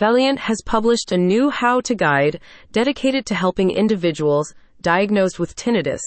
[0.00, 2.40] Valeant has published a new how to guide
[2.72, 6.00] dedicated to helping individuals diagnosed with tinnitus,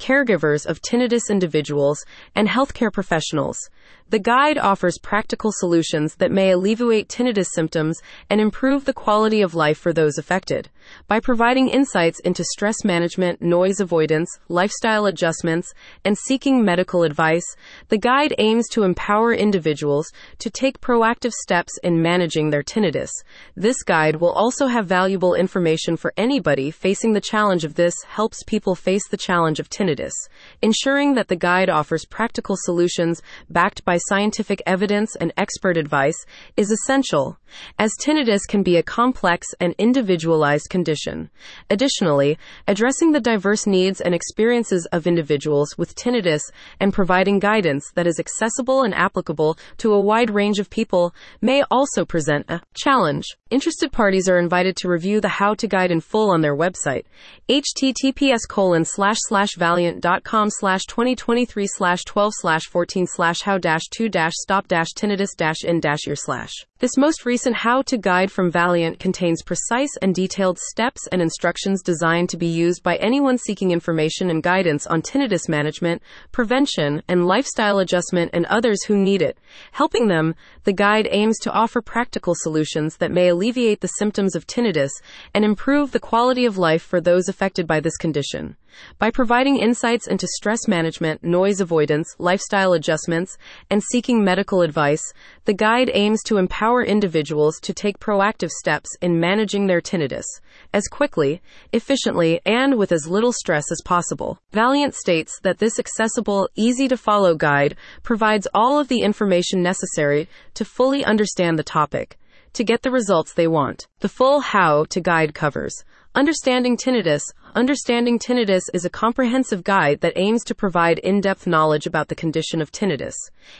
[0.00, 2.04] caregivers of tinnitus individuals,
[2.34, 3.70] and healthcare professionals.
[4.08, 8.00] The guide offers practical solutions that may alleviate tinnitus symptoms
[8.30, 10.70] and improve the quality of life for those affected.
[11.08, 17.44] By providing insights into stress management, noise avoidance, lifestyle adjustments, and seeking medical advice,
[17.88, 20.06] the guide aims to empower individuals
[20.38, 23.10] to take proactive steps in managing their tinnitus.
[23.56, 28.44] This guide will also have valuable information for anybody facing the challenge of this helps
[28.44, 30.14] people face the challenge of tinnitus,
[30.62, 33.20] ensuring that the guide offers practical solutions
[33.50, 37.38] backed by scientific evidence and expert advice is essential,
[37.78, 41.30] as tinnitus can be a complex and individualized condition.
[41.70, 46.42] Additionally, addressing the diverse needs and experiences of individuals with tinnitus
[46.80, 51.62] and providing guidance that is accessible and applicable to a wide range of people may
[51.70, 53.24] also present a challenge.
[53.50, 57.04] Interested parties are invited to review the how to guide in full on their website,
[57.48, 64.08] https colon slash slash valiant.com slash 2023 slash 12 slash 14 slash how dash 2
[64.08, 66.66] dash stop dash tinnitus dash in dash year slash.
[66.78, 71.80] This most recent how to guide from Valeant contains precise and detailed steps and instructions
[71.80, 77.24] designed to be used by anyone seeking information and guidance on tinnitus management, prevention, and
[77.24, 79.38] lifestyle adjustment and others who need it.
[79.72, 84.46] Helping them, the guide aims to offer practical solutions that may alleviate the symptoms of
[84.46, 84.90] tinnitus
[85.32, 88.54] and improve the quality of life for those affected by this condition.
[88.98, 93.38] By providing insights into stress management, noise avoidance, lifestyle adjustments,
[93.70, 95.02] and seeking medical advice,
[95.46, 100.24] the guide aims to empower individuals to take proactive steps in managing their tinnitus
[100.72, 101.40] as quickly,
[101.72, 104.38] efficiently, and with as little stress as possible.
[104.52, 110.28] Valeant states that this accessible, easy to follow guide provides all of the information necessary
[110.54, 112.18] to fully understand the topic
[112.56, 113.86] to get the results they want.
[114.00, 117.20] The full how to guide covers Understanding Tinnitus
[117.54, 122.14] Understanding Tinnitus is a comprehensive guide that aims to provide in depth knowledge about the
[122.14, 123.14] condition of tinnitus.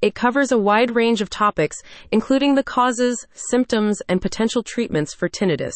[0.00, 1.76] It covers a wide range of topics,
[2.10, 5.74] including the causes, symptoms, and potential treatments for tinnitus.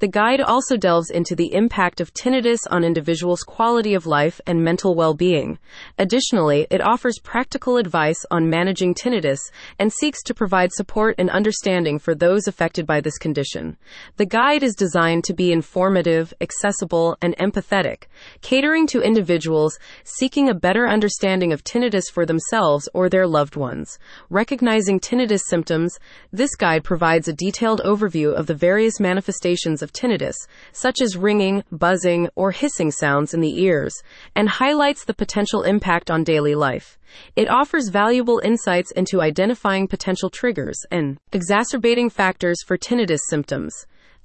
[0.00, 4.64] The guide also delves into the impact of tinnitus on individuals' quality of life and
[4.64, 5.58] mental well being.
[5.98, 9.40] Additionally, it offers practical advice on managing tinnitus
[9.78, 13.76] and seeks to provide support and understanding for those affected by this condition.
[14.16, 18.04] The guide is designed to be informative, accessible, and empathetic,
[18.40, 23.98] catering to individuals seeking a better understanding of tinnitus for themselves or their loved ones.
[24.30, 25.98] Recognizing tinnitus symptoms,
[26.32, 30.36] this guide provides a detailed overview of the various manifestations of of tinnitus,
[30.72, 33.94] such as ringing, buzzing, or hissing sounds in the ears,
[34.34, 36.98] and highlights the potential impact on daily life.
[37.36, 43.74] It offers valuable insights into identifying potential triggers and exacerbating factors for tinnitus symptoms.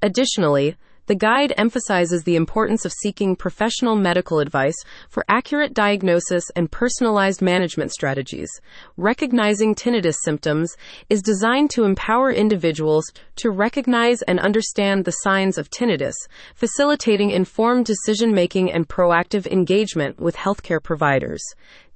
[0.02, 0.76] Additionally,
[1.08, 4.76] the guide emphasizes the importance of seeking professional medical advice
[5.10, 8.50] for accurate diagnosis and personalized management strategies.
[8.98, 10.76] Recognizing tinnitus symptoms
[11.10, 13.06] is designed to empower individuals
[13.38, 16.16] to recognize and understand the signs of tinnitus,
[16.56, 21.44] facilitating informed decision making and proactive engagement with healthcare providers.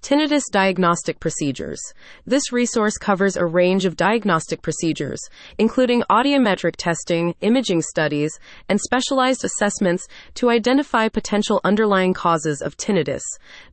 [0.01, 1.79] Tinnitus Diagnostic Procedures.
[2.25, 5.19] This resource covers a range of diagnostic procedures,
[5.57, 8.31] including audiometric testing, imaging studies,
[8.69, 13.21] and specialized assessments to identify potential underlying causes of tinnitus.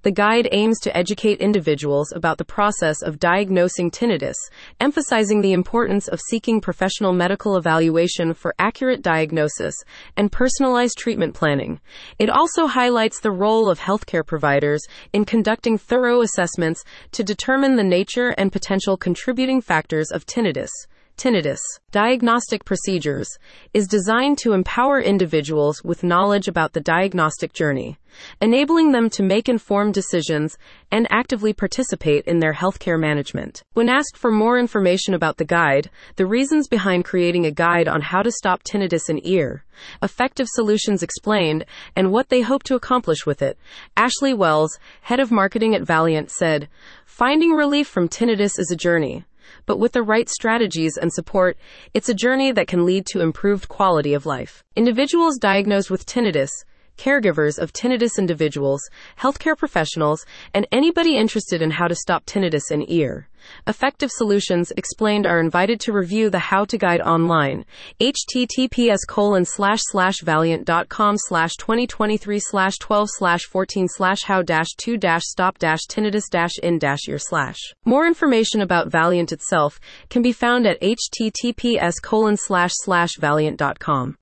[0.02, 4.36] The guide aims to educate individuals about the process of diagnosing tinnitus,
[4.80, 9.76] emphasizing the importance of seeking professional medical evaluation for accurate diagnosis
[10.16, 11.80] and personalized treatment planning.
[12.18, 14.82] It also highlights the role of healthcare providers
[15.12, 20.70] in conducting thorough assessments to determine the nature and potential contributing factors of tinnitus.
[21.16, 21.60] Tinnitus
[21.92, 23.38] Diagnostic Procedures
[23.72, 27.96] is designed to empower individuals with knowledge about the diagnostic journey,
[28.42, 30.58] enabling them to make informed decisions
[30.90, 33.62] and actively participate in their healthcare management.
[33.72, 38.02] When asked for more information about the guide, the reasons behind creating a guide on
[38.02, 39.64] how to stop tinnitus in ear,
[40.02, 41.64] effective solutions explained,
[41.96, 43.56] and what they hope to accomplish with it,
[43.96, 46.68] Ashley Wells, head of marketing at Valeant, said,
[47.06, 49.24] Finding relief from tinnitus is a journey
[49.66, 51.56] but with the right strategies and support,
[51.94, 54.64] it's a journey that can lead to improved quality of life.
[54.74, 56.50] Individuals diagnosed with tinnitus,
[56.96, 58.80] caregivers of tinnitus individuals,
[59.18, 63.28] healthcare professionals, and anybody interested in how to stop tinnitus in ear
[63.66, 67.64] Effective Solutions Explained are invited to review the How to Guide online.
[68.00, 74.96] https colon slash slash valiant.com slash 2023 slash 12 slash 14 slash how dash 2
[74.96, 77.58] dash stop dash tinnitus dash in dash slash.
[77.84, 84.14] More information about Valeant itself can be found at https colon slash slash valiant.com.